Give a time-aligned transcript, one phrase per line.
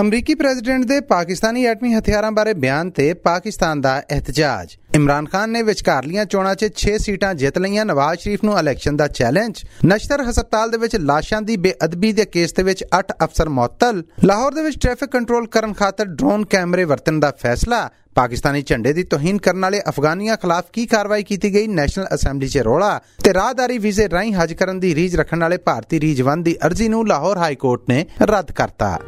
[0.00, 5.62] ਅਮਰੀਕੀ ਪ੍ਰੈਜ਼ੀਡੈਂਟ ਦੇ ਪਾਕਿਸਤਾਨੀ ਐਟਮੀ ਹਥਿਆਰਾਂ ਬਾਰੇ ਬਿਆਨ ਤੇ ਪਾਕਿਸਤਾਨ ਦਾ ਇhtਜਾਜ ਇਮਰਾਨ ਖਾਨ ਨੇ
[5.62, 10.70] ਵਿਚਕਾਰਲੀਆਂ ਚੋਣਾਂ 'ਚ 6 ਸੀਟਾਂ ਜਿੱਤ ਲਈਆਂ। ਨਵਾਜ਼ ਸ਼ਰੀਫ ਨੂੰ ਇਲੈਕਸ਼ਨ ਦਾ ਚੈਲੰਜ। ਨਸ਼ਤਰ ਹਸਪਤਾਲ
[10.70, 14.78] ਦੇ ਵਿੱਚ ਲਾਸ਼ਾਂ ਦੀ ਬੇਅਦਬੀ ਦੇ ਕੇਸ ਦੇ ਵਿੱਚ 8 ਅਫਸਰ ਮੁਅੱਤਲ। ਲਾਹੌਰ ਦੇ ਵਿੱਚ
[14.78, 19.80] ਟ੍ਰੈਫਿਕ ਕੰਟਰੋਲ ਕਰਨ ਖਾਤਰ ਡਰੋਨ ਕੈਮਰੇ ਵਰਤਣ ਦਾ ਫੈਸਲਾ। ਪਾਕਿਸਤਾਨੀ ਝੰਡੇ ਦੀ ਤੋਹੀਨ ਕਰਨ ਵਾਲੇ
[19.88, 21.66] ਅਫਗਾਨੀਆਂ ਖਿਲਾਫ ਕੀ ਕਾਰਵਾਈ ਕੀਤੀ ਗਈ?
[21.66, 26.00] ਨੈਸ਼ਨਲ ਅਸੈਂਬਲੀ 'ਚ ਰੋਲਾ। ਤੇ ਰਾਹਦਾਰੀ ਵੀਜ਼ੇ ਰਾਹੀਂ ਹਜ ਕਰਨ ਦੀ ਰੀਜ ਰੱਖਣ ਵਾਲੇ ਭਾਰਤੀ
[26.00, 28.98] ਰੀਜਵੰਦ ਦੀ ਅਰਜ਼ੀ ਨੂੰ ਲਾਹੌਰ ਹਾਈ ਕੋਰਟ ਨੇ ਰੱਦ ਕਰਤਾ।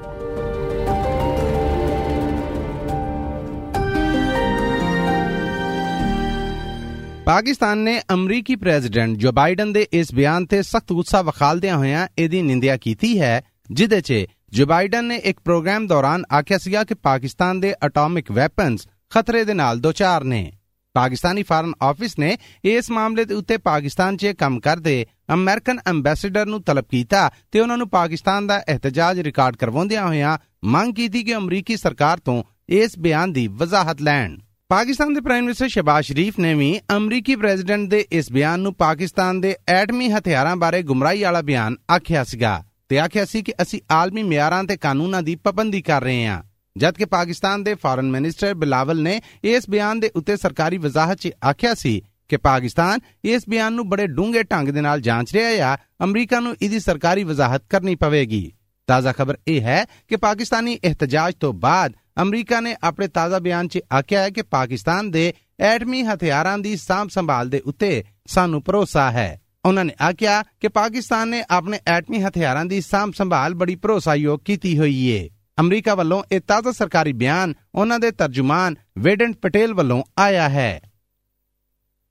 [7.28, 12.40] ਪਾਕਿਸਤਾਨ ਨੇ ਅਮਰੀਕੀ ਪ੍ਰੈਜ਼ੀਡੈਂਟ ਜੋ ਬਾਈਡਨ ਦੇ ਇਸ ਬਿਆਨ ਤੇ ਸਖਤ ਗੁੱਸਾ ਵਿਖਾਲਦਿਆਂ ਹੋਇਆਂ ਇਹਦੀ
[12.42, 14.14] ਨਿੰਦਿਆ ਕੀਤੀ ਹੈ ਜਿਦੇ 'ਚ
[14.52, 19.54] ਜੋ ਬਾਈਡਨ ਨੇ ਇੱਕ ਪ੍ਰੋਗਰਾਮ ਦੌਰਾਨ ਆਖਿਆ ਸੀਗਾ ਕਿ ਪਾਕਿਸਤਾਨ ਦੇ ਐਟੋਮਿਕ ਵੈਪਨਸ ਖਤਰੇ ਦੇ
[19.54, 20.52] ਨਾਲ ਦੋਚਾਰ ਨੇ।
[20.94, 26.62] ਪਾਕਿਸਤਾਨੀ ਫਾਰਨ ਆਫਿਸ ਨੇ ਇਸ ਮਾਮਲੇ ਦੇ ਉੱਤੇ ਪਾਕਿਸਤਾਨ 'ਚ ਕੰਮ ਕਰਦੇ ਅਮਰੀਕਨ ਐਮਬੈਸਡਰ ਨੂੰ
[26.62, 31.76] ਤਲਬ ਕੀਤਾ ਤੇ ਉਹਨਾਂ ਨੂੰ ਪਾਕਿਸਤਾਨ ਦਾ ਇhtਜਾਜ ਰਿਕਾਰਡ ਕਰਵਾਉਂਦਿਆਂ ਹੋਇਆਂ ਮੰਗ ਕੀਤੀ ਕਿ ਅਮਰੀਕੀ
[31.76, 34.38] ਸਰਕਾਰ ਤੋਂ ਇਸ ਬਿਆਨ ਦੀ ਵਜ਼ਾਹਤ ਲੈਣ।
[34.70, 39.40] ਪਾਕਿਸਤਾਨ ਦੇ ਪ੍ਰਾਈਮ ਮਿਨਿਸਟਰ ਸ਼ਬਾਜ਼ ਸ਼ਰੀਫ ਨੇ ਵੀ ਅਮਰੀਕੀ ਪ੍ਰੈਜ਼ੀਡੈਂਟ ਦੇ ਇਸ ਬਿਆਨ ਨੂੰ ਪਾਕਿਸਤਾਨ
[39.40, 44.22] ਦੇ ਐਟਮੀ ਹਥਿਆਰਾਂ ਬਾਰੇ ਗੁੰਮਰਾਹੀ ਵਾਲਾ ਬਿਆਨ ਆਖਿਆ ਸੀਗਾ ਤੇ ਆਖਿਆ ਸੀ ਕਿ ਅਸੀਂ ਆਲਮੀ
[44.22, 46.42] ਮਿਆਰਾਂ ਤੇ ਕਾਨੂੰਨਾਂ ਦੀ ਪਾਬੰਦੀ ਕਰ ਰਹੇ ਹਾਂ।
[46.76, 51.74] ਜਦਕਿ ਪਾਕਿਸਤਾਨ ਦੇ ਫਾਰਨ ਮਿਨਿਸਟਰ ਬਿਲਾਵਲ ਨੇ ਇਸ ਬਿਆਨ ਦੇ ਉੱਤੇ ਸਰਕਾਰੀ ਵਜ਼ਾਹਤ 'ਚ ਆਖਿਆ
[51.74, 56.40] ਸੀ ਕਿ ਪਾਕਿਸਤਾਨ ਇਸ ਬਿਆਨ ਨੂੰ ਬੜੇ ਡੂੰਘੇ ਢੰਗ ਦੇ ਨਾਲ ਜਾਂਚ ਰਿਹਾ ਹੈ, ਅਮਰੀਕਾ
[56.40, 58.52] ਨੂੰ ਇਹਦੀ ਸਰਕਾਰੀ ਵਜ਼ਾਹਤ ਕਰਨੀ ਪਵੇਗੀ।
[58.86, 63.78] ਤਾਜ਼ਾ ਖਬਰ ਇਹ ਹੈ ਕਿ ਪਾਕਿਸਤਾਨੀ ਇhtਜਾਜ ਤੋਂ ਬਾਅਦ ਅਮਰੀਕਾ ਨੇ ਆਪਣੇ ਤਾਜ਼ਾ ਬਿਆਨ 'ਚ
[63.98, 69.40] ਆਖਿਆ ਹੈ ਕਿ ਪਾਕਿਸਤਾਨ ਦੇ ਐਟਮੀ ਹਥਿਆਰਾਂ ਦੀ ਸਾਂਭ ਸੰਭਾਲ ਦੇ ਉੱਤੇ ਸਾਨੂੰ ਭਰੋਸਾ ਹੈ।
[69.64, 74.78] ਉਹਨਾਂ ਨੇ ਆਖਿਆ ਕਿ ਪਾਕਿਸਤਾਨ ਨੇ ਆਪਣੇ ਐਟਮੀ ਹਥਿਆਰਾਂ ਦੀ ਸਾਂਭ ਸੰਭਾਲ ਬੜੀ ਭਰੋਸਾਯੋਗ ਕੀਤੀ
[74.78, 75.30] ਹੋਈ ਏ।
[75.60, 80.80] ਅਮਰੀਕਾ ਵੱਲੋਂ ਇਹ ਤਾਜ਼ਾ ਸਰਕਾਰੀ ਬਿਆਨ ਉਹਨਾਂ ਦੇ ਤਰਜਮਾਨ ਵੇਡੈਂਟ ਪਟੇਲ ਵੱਲੋਂ ਆਇਆ ਹੈ।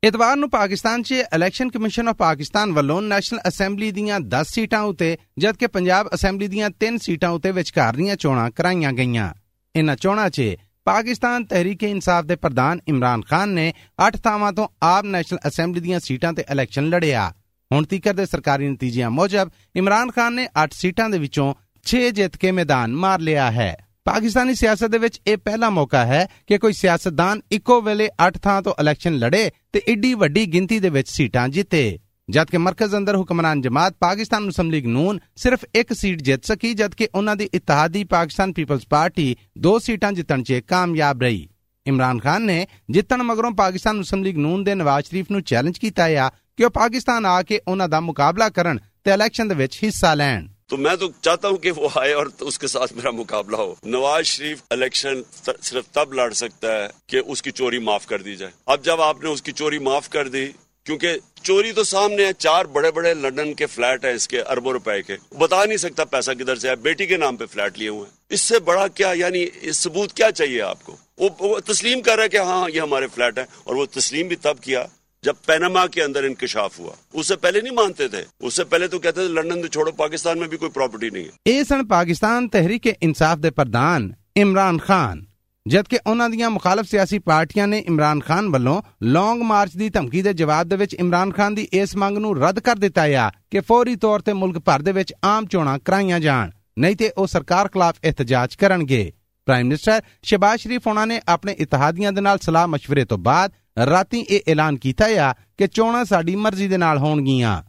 [0.03, 5.17] ਇਤਵਾਰ ਨੂੰ ਪਾਕਿਸਤਾਨ 'ਚ ਇਲੈਕਸ਼ਨ ਕਮਿਸ਼ਨ ਆਫ ਪਾਕਿਸਤਾਨ ਵੱਲੋਂ ਨੈਸ਼ਨਲ ਅਸੈਂਬਲੀ ਦੀਆਂ 10 ਸੀਟਾਂ ਉਤੇ,
[5.37, 9.33] ਜਦਕਿ ਪੰਜਾਬ ਅਸੈਂਬਲੀ ਦੀਆਂ 3 ਸੀਟਾਂ ਉਤੇ ਵਿਚਕਾਰਲੀਆਂ ਚੋਣਾਂ ਕਰਾਈਆਂ ਗਈਆਂ।
[9.77, 10.55] ਇਨ੍ਹਾਂ ਚੋਣਾਂ 'ਚ।
[10.85, 13.73] ਪਾਕਿਸਤਾਨ ਤਹਿਰੀਕ-ਏ ਇਨਸਾਫ ਦੇ ਪ੍ਰਧਾਨ ਇਮਰਾਨ ਖਾਨ ਨੇ
[14.07, 17.33] 8 ਥਾਵਾਂ ਤੋਂ ਆਪ ਨੈਸ਼ਨਲ ਅਸੈਂਬਲੀ ਦੀਆਂ ਸੀਟਾਂ ਤੇ ਇਲੈਕਸ਼ਨ ਲੜਿਆ।
[17.71, 22.37] ਹੁਣ ਤੀਕਰ ਦੇ ਸਰਕਾਰੀ ਨਤੀਜਿਆਂ ਮੁਜਬ ਇਮਰਾਨ ਖਾਨ ਨੇ 8 ਸੀਟਾਂ ਦੇ ਵਿੱਚੋਂ 6 ਜਿੱਤ
[22.37, 26.73] ਕੇ ਮੈਦਾਨ ਮਾਰ ਲਿਆ ਹੈ। ਪਾਕਿਸਤਾਨੀ ਸਿਆਸਤ ਦੇ ਵਿੱਚ ਇਹ ਪਹਿਲਾ ਮੌਕਾ ਹੈ ਕਿ ਕੋਈ
[26.73, 31.49] ਸਿਆਸਤਦਾਨ ਇੱਕੋ ਵੇਲੇ 8 ਥਾਂ ਤੋਂ ਇਲੈਕਸ਼ਨ ਲੜੇ ਤੇ ਏਡੀ ਵੱਡੀ ਗਿਣਤੀ ਦੇ ਵਿੱਚ ਸੀਟਾਂ
[31.49, 36.72] ਜਿੱਤੇ। ਜਦਕਿ ਮਰਕਜ਼ ਅੰਦਰ ਹੁਕਮਰਾਨ ਜਮਾਤ ਪਾਕਿਸਤਾਨ ਮੁਸਲਿਮ ਲੀਗ ਨੂਨ ਸਿਰਫ ਇੱਕ ਸੀਟ ਜਿੱਤ ਸਕੀ
[36.74, 41.48] ਜਦਕਿ ਉਹਨਾਂ ਦੀ ਇਤਿਹਾਦੀ ਪਾਕਿਸਤਾਨ ਪੀਪਲਸ ਪਾਰਟੀ ਦੋ ਸੀਟਾਂ ਜਿੱਤਣ 'ਚ ਕਾਮਯਾਬ ਰਹੀ
[41.86, 46.04] ਇਮਰਾਨ ਖਾਨ ਨੇ ਜਿੱਤਣ ਮਗਰੋਂ ਪਾਕਿਸਤਾਨ ਮੁਸਲਿਮ ਲੀਗ ਨੂਨ ਦੇ ਨਵਾਜ਼ ਸ਼ਰੀਫ ਨੂੰ ਚੈਲੰਜ ਕੀਤਾ
[46.18, 50.14] ਆ ਕਿ ਉਹ ਪਾਕਿਸਤਾਨ ਆ ਕੇ ਉਹਨਾਂ ਦਾ ਮੁਕਾਬਲਾ ਕਰਨ ਤੇ ਇਲੈਕਸ਼ਨ ਦੇ ਵਿੱਚ ਹਿੱਸਾ
[50.14, 53.72] ਲੈਣ तो मैं तो चाहता हूं कि वो आए और उसके साथ मेरा मुकाबला हो
[53.86, 55.18] नवाज शरीफ इलेक्शन
[55.62, 59.30] सिर्फ तब लड़ सकता है कि उसकी चोरी माफ कर दी जाए अब जब आपने
[59.30, 60.44] उसकी चोरी माफ कर दी
[60.86, 61.12] क्योंकि
[61.47, 65.17] चोरी तो सामने है चार बड़े बड़े लंदन के फ्लैट है इसके अरबों रुपए के।
[65.39, 68.11] बता नहीं सकता पैसा किधर से है बेटी के नाम पे फ्लैट लिए हुए हैं।
[68.31, 70.91] इससे बड़ा क्या यानी इस सबूत क्या चाहिए आपको?
[70.91, 73.85] वो, वो तस्लीम कर रहा है कि हाँ, हाँ ये हमारे फ्लैट है और वो
[73.85, 74.87] तस्लीम भी तब किया
[75.23, 79.21] जब पैनामा के अंदर इंकशाफ हुआ। उससे पहले नहीं मानते थे। उससे पहले तो कहते
[79.21, 82.87] थे लंदन तो छोड़ो पाकिस्तान में भी कोई प्रॉपर्टी नहीं है। ये सन पाकिस्तान तहरीक
[83.01, 85.27] इंसाफ दे प्रधान इमरान खान।
[85.67, 90.33] ਜਦਕਿ ਉਹਨਾਂ ਦੀਆਂ ਮੁਖਾਲਫ ਸਿਆਸੀ ਪਾਰਟੀਆਂ ਨੇ ਇਮਰਾਨ ਖਾਨ ਵੱਲੋਂ ਲੌਂਗ ਮਾਰਚ ਦੀ ਧਮਕੀ ਦੇ
[90.33, 93.95] ਜਵਾਬ ਦੇ ਵਿੱਚ ਇਮਰਾਨ ਖਾਨ ਦੀ ਇਸ ਮੰਗ ਨੂੰ ਰੱਦ ਕਰ ਦਿੱਤਾ ਆ ਕਿ ਫੌਰੀ
[93.95, 97.95] ਤੌਰ ਤੇ ਮੁਲਕ ਭਰ ਦੇ ਵਿੱਚ ਆਮ ਚੋਣਾਂ ਕਰਾਈਆਂ ਜਾਣ, ਨਹੀਂ ਤੇ ਉਹ ਸਰਕਾਰ ਖਿਲਾਫ
[98.03, 99.11] ਇhtਜਾਜ ਕਰਨਗੇ।
[99.47, 103.51] ਪ੍ਰਾਈਮ ਮਿਨਿਸਟਰ ਸ਼ਬਾਜ਼ ਸ਼ਰੀਫ ਉਹਨਾਂ ਨੇ ਆਪਣੇ ਇਤਿਹਾਦੀਆਂ ਦੇ ਨਾਲ ਸਲਾਹ مشਵਰੇ ਤੋਂ ਬਾਅਦ
[103.85, 107.61] ਰਾਤੀ ਇਹ ਐਲਾਨ ਕੀਤਾ ਆ ਕਿ ਚੋਣਾਂ ਸਾਡੀ ਮਰਜ਼ੀ ਦੇ ਨਾਲ ਹੋਣਗੀਆਂ।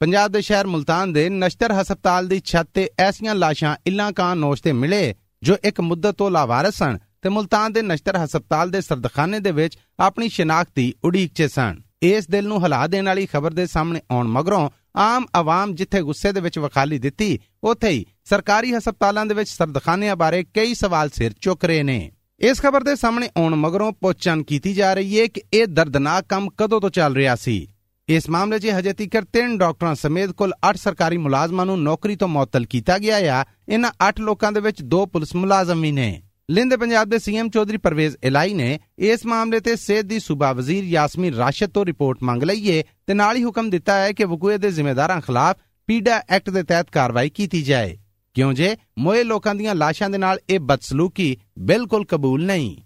[0.00, 4.62] ਪੰਜਾਬ ਦੇ ਸ਼ਹਿਰ ਮੁਲਤਾਨ ਦੇ ਨਸ਼ਤਰ ਹਸਪਤਾਲ ਦੀ ਛੱਤ ਤੇ ਐਸੀਆਂ ਲਾਸ਼ਾਂ ਇੱਲਾਂ ਕਾਂ ਨੋਸ਼
[4.62, 9.40] ਤੇ ਮਿਲੇ ਜੋ ਇੱਕ ਮੁੱਦਤ ਤੋਂ ਲਾਵਾਰਸ ਸਨ ਤੇ ਮੁਲਤਾਨ ਦੇ ਨਸ਼ਤਰ ਹਸਪਤਾਲ ਦੇ ਸਰਦਖਾਨੇ
[9.40, 13.66] ਦੇ ਵਿੱਚ ਆਪਣੀ ਸ਼ਨਾਖਤੀ ਉਡੀਕ 'ਚ ਸਨ। ਇਸ ਦਿਲ ਨੂੰ ਹਿਲਾ ਦੇਣ ਵਾਲੀ ਖਬਰ ਦੇ
[13.66, 19.26] ਸਾਹਮਣੇ ਆਉਣ ਮਗਰੋਂ ਆਮ ਆਵਾਮ ਜਿੱਥੇ ਗੁੱਸੇ ਦੇ ਵਿੱਚ ਵਖਾਲੀ ਦਿੱਤੀ, ਉੱਥੇ ਹੀ ਸਰਕਾਰੀ ਹਸਪਤਾਲਾਂ
[19.26, 23.54] ਦੇ ਵਿੱਚ ਸਰਦਖਾਨਿਆਂ ਬਾਰੇ ਕਈ ਸਵਾਲ ਸਿਰ ਚੁੱਕ ਰਹੇ ਨੇ। ਇਸ ਖਬਰ ਦੇ ਸਾਹਮਣੇ ਆਉਣ
[23.54, 27.66] ਮਗਰੋਂ ਪੁੱਛਣ ਕੀਤੀ ਜਾ ਰਹੀ ਹੈ ਕਿ ਇਹ ਦਰਦਨਾਕ ਕੰਮ ਕਦੋਂ ਤੋਂ ਚੱਲ ਰਿਹਾ ਸੀ?
[28.08, 32.28] ਇਸ ਮਾਮਲੇ 'ਚ ਹਜੇ ਤੀਕਰ ਤਿੰਨ ਡਾਕਟਰਾਂ ਸਮੇਤ ਕੁੱਲ 8 ਸਰਕਾਰੀ ਮੁਲਾਜ਼ਮਾਂ ਨੂੰ ਨੌਕਰੀ ਤੋਂ
[32.28, 36.76] ਮੁਅੱਤਲ ਕੀਤਾ ਗਿਆ ਆ। ਇਹਨਾਂ 8 ਲੋਕਾਂ ਦੇ ਵਿੱਚ ਦੋ ਪੁਲਿਸ ਮੁਲਾਜ਼ਮ ਵੀ ਨੇ। ਲਿੰਦੇ
[36.76, 41.34] ਪੰਜਾਬ ਦੇ ਸੀਐਮ ਚੌਧਰੀ ਪਰਵੇਜ਼ ਇਲਾਈ ਨੇ ਇਸ ਮਾਮਲੇ ਤੇ ਸਿਹਤ ਦੀ ਸੂਬਾ ਵਜ਼ੀਰ ਯਾਸਮੀਨ
[41.34, 44.70] ਰਾਸ਼ਦ ਤੋਂ ਰਿਪੋਰਟ ਮੰਗ ਲਈ ਏ ਤੇ ਨਾਲ ਹੀ ਹੁਕਮ ਦਿੱਤਾ ਹੈ ਕਿ ਵਕੂਏ ਦੇ
[44.70, 45.56] ਜ਼ਿੰਮੇਦਾਰਾਂ ਖਿਲਾਫ
[45.86, 47.98] ਪੀਡਾ ਐਕਟ ਦੇ ਤਹਿਤ ਕਾਰਵਾਈ ਕੀਤੀ ਜਾਏ।
[48.34, 52.76] ਕਿਉਂ ਜੇ ਮੋਏ ਲੋਕਾਂ ਦੀਆਂ ਲਾਸ਼ਾਂ ਦੇ ਨਾਲ ਇਹ ਬਦਸਲੂਕੀ ਬਿਲਕੁਲ ਕਬੂਲ ਨਹੀਂ।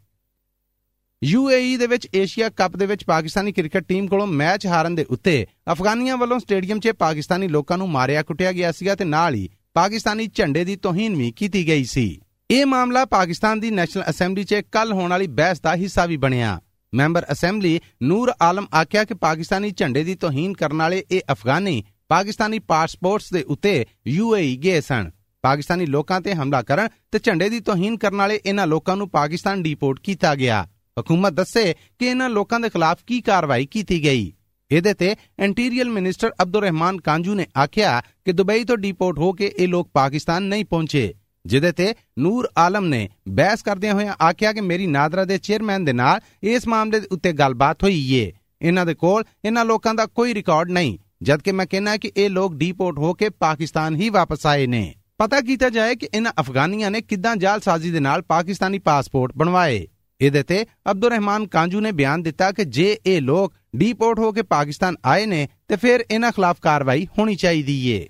[1.24, 5.46] ਯੂਏਈ ਦੇ ਵਿੱਚ ਏਸ਼ੀਆ ਕੱਪ ਦੇ ਵਿੱਚ ਪਾਕਿਸਤਾਨੀ ਕ੍ਰਿਕਟ ਟੀਮ ਕੋਲੋਂ ਮੈਚ ਹਾਰਨ ਦੇ ਉੱਤੇ
[5.72, 10.26] ਅਫਗਾਨੀਆਂ ਵੱਲੋਂ ਸਟੇਡੀਅਮ 'ਚ ਪਾਕਿਸਤਾਨੀ ਲੋਕਾਂ ਨੂੰ ਮਾਰਿਆ ਕੁੱਟਿਆ ਗਿਆ ਸੀਗਾ ਤੇ ਨਾਲ ਹੀ ਪਾਕਿਸਤਾਨੀ
[10.34, 12.20] ਝੰਡੇ ਦੀ ਤੋਹੀਨ ਵੀ ਕੀਤੀ ਗਈ ਸੀ।
[12.50, 16.60] ਇਹ ਮਾਮਲਾ ਪਾਕਿਸਤਾਨ ਦੀ ਨੈਸ਼ਨਲ ਅਸੈਂਬਲੀ 'ਚ ਕੱਲ ਹੋਣ ਵਾਲੀ ਬਹਿਸ ਦਾ ਹਿੱਸਾ ਵੀ ਬਣਿਆ।
[16.94, 22.58] ਮੈਂਬਰ ਅਸੈਂਬਲੀ ਨੂਰ ਆਲਮ ਆਖਿਆ ਕਿ ਪਾਕਿਸਤਾਨੀ ਝੰਡੇ ਦੀ ਤੋਹੀਨ ਕਰਨ ਵਾਲੇ ਇਹ ਅਫਗਾਨੀ ਪਾਕਿਸਤਾਨੀ
[22.58, 25.10] ਪਾਸਪੋਰਟਸ ਦੇ ਉੱਤੇ ਯੂਏਈ ਗਏ ਸਨ।
[25.42, 29.62] ਪਾਕਿਸਤਾਨੀ ਲੋਕਾਂ ਤੇ ਹਮਲਾ ਕਰਨ ਤੇ ਝੰਡੇ ਦੀ ਤੋਹੀਨ ਕਰਨ ਵਾਲੇ ਇਹਨਾਂ ਲੋਕਾਂ ਨੂੰ ਪਾਕਿਸਤਾਨ
[29.62, 30.66] ਡਿਪੋਰਟ ਕੀਤਾ ਗਿਆ।
[31.00, 34.32] ਹਕੂਮਤ ਦੱਸੇ ਕਿ ਇਹਨਾਂ ਲੋਕਾਂ ਦੇ ਖਿਲਾਫ ਕੀ ਕਾਰਵਾਈ ਕੀਤੀ ਗਈ।
[34.70, 39.52] ਇਹਦੇ ਤੇ ਇੰਟੀਰੀਅਰ ਮਿਨਿਸਟਰ ਅਬਦੁਰ ਰਹਿਮਾਨ ਕਾਂਜੂ ਨੇ ਆਖਿਆ ਕਿ ਦੁਬਈ ਤੋਂ ਡਿਪੋਰਟ ਹੋ ਕੇ
[39.58, 41.12] ਇਹ ਲੋਕ ਪਾਕਿਸਤਾਨ ਨਹੀਂ ਪਹੁੰਚੇ,
[41.44, 45.92] ਜਿਹਦੇ ਤੇ ਨੂਰ ਆਲਮ ਨੇ ਬਹਿਸ ਕਰਦਿਆਂ ਹੋਇਆਂ ਆਖਿਆ ਕਿ ਮੇਰੀ ਨਾਦਰਾ ਦੇ ਚੇਅਰਮੈਨ ਦੇ
[45.92, 50.34] ਨਾਲ ਇਸ ਮਾਮਲੇ ਦੇ ਉੱਤੇ ਗੱਲਬਾਤ ਹੋਈ ਏ। ਇਹਨਾਂ ਦੇ ਕੋਲ ਇਹਨਾਂ ਲੋਕਾਂ ਦਾ ਕੋਈ
[50.34, 54.66] ਰਿਕਾਰਡ ਨਹੀਂ, ਜਦਕਿ ਮੈਂ ਕਹਿੰਨਾ ਕਿ ਇਹ ਲੋਕ ਡਿਪੋਰਟ ਹੋ ਕੇ ਪਾਕਿਸਤਾਨ ਹੀ ਵਾਪਸ ਆਏ
[54.66, 59.86] ਨੇ। ਪਤਾ ਕੀਤਾ ਜਾਏ ਕਿ ਇਹਨਾਂ ਅਫਗਾਨੀਆਂ ਨੇ ਕਿੱਦਾਂ ਜਾਲਸਾਜ਼ੀ ਦੇ ਨਾਲ ਪਾਕਿਸਤਾਨੀ ਪਾਸਪੋਰਟ ਬਣਵਾਏ।
[60.22, 64.42] ਇਹਦੇ ਤੇ ਅਬਦੁਰ ਰਹਿਮਾਨ ਕਾਂਜੂ ਨੇ ਬਿਆਨ ਦਿੱਤਾ ਕਿ ਜੇ ਇਹ ਲੋਕ ਡਿਪੋਰਟ ਹੋ ਕੇ
[64.42, 68.06] ਪਾਕਿਸਤਾਨ ਆਏ ਨੇ ਤੇ ਫਿਰ ਇਹਨਾਂ ਖਿਲਾਫ ਕਾਰਵਾਈ ਹੋਣੀ ਚਾਹੀਦੀ ਏ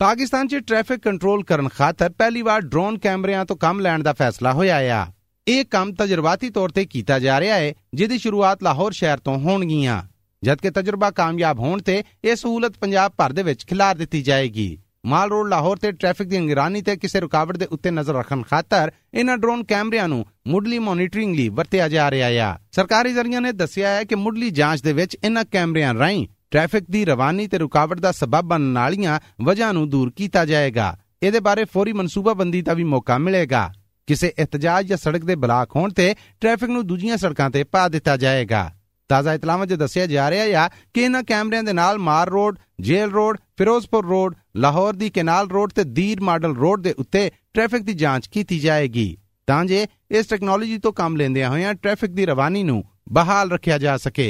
[0.00, 4.52] ਪਾਕਿਸਤਾਨ 'ਚ ਟ੍ਰੈਫਿਕ ਕੰਟਰੋਲ ਕਰਨ ਖਾਤਰ ਪਹਿਲੀ ਵਾਰ ਡਰੋਨ ਕੈਮਰਿਆਂ ਤੋਂ ਕੰਮ ਲੈਣ ਦਾ ਫੈਸਲਾ
[4.52, 5.06] ਹੋਇਆ ਆ
[5.46, 10.02] ਇਹ ਕੰਮ ਤਜਰਬਾਤੀ ਤੌਰ ਤੇ ਕੀਤਾ ਜਾ ਰਿਹਾ ਹੈ ਜਿਹਦੀ ਸ਼ੁਰੂਆਤ ਲਾਹੌਰ ਸ਼ਹਿਰ ਤੋਂ ਹੋਣਗੀਆਂ
[10.42, 14.76] ਜਦਕਿ ਤਜਰਬਾ ਕਾਮਯਾਬ ਹੋਣ ਤੇ ਇਹ ਸਹੂਲਤ ਪੰਜਾਬ ਭਰ ਦੇ ਵਿੱਚ ਖਿਲਾਰ ਦਿੱਤੀ ਜਾਏਗੀ
[15.06, 18.90] ਮਾਲ ਰੋਡ ਲਾਹੌਰ ਤੇ ਟ੍ਰੈਫਿਕ ਦੀ ਨਿਗਰਾਨੀ ਤੇ ਕਿਸੇ ਰੁਕਾਵਟ ਦੇ ਉੱਤੇ ਨਜ਼ਰ ਰੱਖਣ ਖਾਤਰ
[19.14, 23.88] ਇਹਨਾਂ ਡਰੋਨ ਕੈਮਰਿਆਂ ਨੂੰ ਮੁੱਢਲੀ ਮੋਨੀਟਰਿੰਗ ਲਈ ਵਰਤਿਆ ਜਾ ਰਿਹਾ ਹੈ ਸਰਕਾਰੀ ਜ਼ਰੀਆਂ ਨੇ ਦੱਸਿਆ
[23.88, 28.12] ਹੈ ਕਿ ਮੁੱਢਲੀ ਜਾਂਚ ਦੇ ਵਿੱਚ ਇਹਨਾਂ ਕੈਮਰਿਆਂ ਰਾਹੀਂ ਟ੍ਰੈਫਿਕ ਦੀ ਰਵਾਨੀ ਤੇ ਰੁਕਾਵਟ ਦਾ
[28.12, 33.18] ਸਬਬ ਬਣਨ ਵਾਲੀਆਂ ਵਜ੍ਹਾ ਨੂੰ ਦੂਰ ਕੀਤਾ ਜਾਏਗਾ। ਇਹਦੇ ਬਾਰੇ ਫੌਰੀ ਮਨਸੂਬਾਬੰਦੀ ਦਾ ਵੀ ਮੌਕਾ
[33.18, 33.72] ਮਿਲੇਗਾ।
[34.06, 38.16] ਕਿਸੇ ਇhtਜਾਜ ਜਾਂ ਸੜਕ ਦੇ ਬਲਾਕ ਹੋਣ ਤੇ ਟ੍ਰੈਫਿਕ ਨੂੰ ਦੂਜੀਆਂ ਸੜਕਾਂ ਤੇ ਪਾ ਦਿੱਤਾ
[38.16, 38.70] ਜਾਏਗਾ।
[39.08, 43.10] ਤਾਜ਼ਾ ਇਤਲਾਹਾਂ 'ਚ ਦੱਸਿਆ ਜਾ ਰਿਹਾ ਹੈ ਕਿ ਇਹਨਾਂ ਕੈਮਰਿਆਂ ਦੇ ਨਾਲ ਮਾਰ road jail
[43.10, 47.92] road Ferozepur road, Lahore ਦੀ ਕੈਨਾਲ ਰੋਡ ਤੇ ਦੀਰ ਮਾਡਲ ਰੋਡ ਦੇ ਉੱਤੇ ਟ੍ਰੈਫਿਕ ਦੀ
[47.92, 49.16] ਜਾਂਚ ਕੀਤੀ ਜਾਏਗੀ।
[49.46, 53.96] ਤਾਂ ਜੇ ਇਸ ਟੈਕਨੋਲੋਜੀ ਤੋਂ ਕੰਮ ਲੈਂਦਿਆਂ ਹੋਇਆਂ ਟ੍ਰੈਫਿਕ ਦੀ ਰਵਾਨੀ ਨੂੰ ਬਹਾਲ ਰੱਖਿਆ ਜਾ
[53.96, 54.28] ਸਕੇ।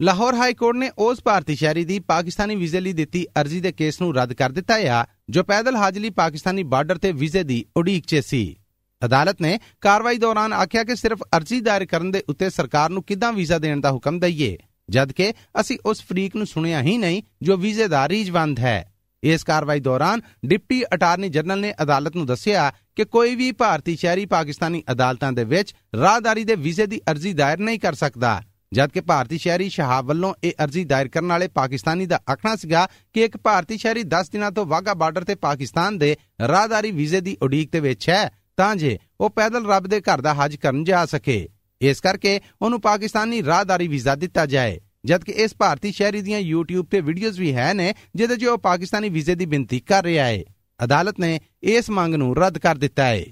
[0.00, 4.00] ਲਾਹੌਰ ਹਾਈ ਕੋਰਟ ਨੇ ਉਸ ਭਾਰਤੀ ਸ਼ਹਿਰੀ ਦੀ ਪਾਕਿਸਤਾਨੀ ਵੀਜ਼ੇ ਲਈ ਦਿੱਤੀ ਅਰਜ਼ੀ ਦੇ ਕੇਸ
[4.00, 8.06] ਨੂੰ ਰੱਦ ਕਰ ਦਿੱਤਾ ਹੈ ਜੋ ਪੈਦਲ ਹਾਜ਼ਰੀ ਲਈ ਪਾਕਿਸਤਾਨੀ ਬਾਰਡਰ ਤੇ ਵੀਜ਼ੇ ਦੀ ਉਡੀਕ
[8.06, 8.56] 'ਚ ਸੀ।
[9.04, 13.32] ਅਦਾਲਤ ਨੇ ਕਾਰਵਾਈ ਦੌਰਾਨ ਆਖਿਆ ਕਿ ਸਿਰਫ ਅਰਜ਼ੀ ਦਾਇਰ ਕਰਨ ਦੇ ਉੱਤੇ ਸਰਕਾਰ ਨੂੰ ਕਿਦਾਂ
[13.32, 14.56] ਵੀਜ਼ਾ ਦੇਣ ਦਾ ਹੁਕਮ ਦਈਏ?
[14.90, 18.92] ਜਦਕਿ ਅਸੀਂ ਉਸ ਫਰੀਕ ਨੂੰ ਸੁਣਿਆ ਹੀ ਨਹੀਂ, ਜੋ ਵੀਜ਼ੇ ਦਾ ਰੀਜਵੰਦ ਹੈ।
[19.22, 24.26] ਇਸ ਕਾਰਵਾਈ ਦੌਰਾਨ ਡਿਪਟੀ ਅਟਾਰਨੀ ਜਨਰਲ ਨੇ ਅਦਾਲਤ ਨੂੰ ਦੱਸਿਆ ਕਿ ਕੋਈ ਵੀ ਭਾਰਤੀ ਸ਼ਹਿਰੀ
[24.26, 28.40] ਪਾਕਿਸਤਾਨੀ ਅਦਾਲਤਾਂ ਦੇ ਵਿੱਚ ਰਾਹਦਾਰੀ ਦੇ ਵੀਜ਼ੇ ਦੀ ਅਰਜ਼ੀ ਦਾਇਰ ਨਹੀਂ ਕਰ ਸਕਦਾ,
[28.72, 33.24] ਜਦਕਿ ਭਾਰਤੀ ਸ਼ਹਿਰੀ ਸ਼ਹਾਬ ਵੱਲੋਂ ਇਹ ਅਰਜ਼ੀ ਦਾਇਰ ਕਰਨ ਵਾਲੇ ਪਾਕਿਸਤਾਨੀ ਦਾ ਆਖਣਾ ਸੀਗਾ ਕਿ
[33.24, 36.16] ਇੱਕ ਭਾਰਤੀ ਸ਼ਹਿਰੀ 10 ਦਿਨਾਂ ਤੋਂ ਵਾਗਾ ਬਾਰਡਰ ਤੇ ਪਾਕਿਸਤਾਨ ਦੇ
[36.48, 40.34] ਰਾਹਦਾਰੀ ਵੀਜ਼ੇ ਦੀ ਉਡੀਕ ਤੇ ਵਿੱਚ ਹੈ, ਤਾਂ ਜੇ ਉਹ ਪੈਦਲ ਰੱਬ ਦੇ ਘਰ ਦਾ
[40.34, 41.46] ਹਜ ਕਰਨ ਜਾ ਸਕੇ।
[41.82, 47.00] ਇਸ ਕਰਕੇ ਉਹਨੂੰ ਪਾਕਿਸਤਾਨੀ ਰਾਹਦਾਰੀ ਵੀਜ਼ਾ ਦਿੱਤਾ ਜਾਏ। ਜਦਕਿ ਇਸ ਭਾਰਤੀ ਸ਼ਹਿਰੀ ਦੀਆਂ YouTube ਤੇ
[47.00, 50.44] ਵੀਡੀਓਜ਼ ਵੀ ਹੈ ਨੇ, ਜਿਹਦੇ 'ਚ ਉਹ ਪਾਕਿਸਤਾਨੀ ਵੀਜ਼ੇ ਦੀ ਬੇਨਤੀ ਕਰ ਰਿਹਾ ਹੈ।
[50.84, 53.24] ਅਦਾਲਤ ਨੇ ਇਸ ਮੰਗ ਨੂੰ ਰੱਦ ਕਰ ਦਿੱਤਾ ਹੈ।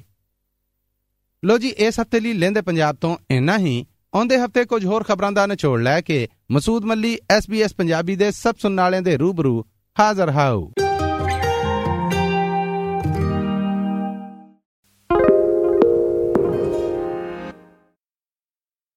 [1.45, 5.33] ਲੋ ਜੀ, ਇਸ ਹਫ਼ਤੇ ਲਈ ਲੈਂਦੇ ਪੰਜਾਬ ਤੋਂ ਇੰਨਾ ਹੀ। ਆਉਂਦੇ ਹਫ਼ਤੇ ਕੁਝ ਹੋਰ ਖਬਰਾਂ
[5.33, 9.65] ਦਾ ਨਿਚੋੜ ਲੈ ਕੇ ਮਸੂਦ ਮੱਲੀ SBS ਪੰਜਾਬੀ ਦੇ ਸਭ ਸੁਣਨ ਵਾਲਿਆਂ ਦੇ ਰੂਬਰੂ
[10.01, 10.73] ਹਾਜ਼ਰ ਹਾਊ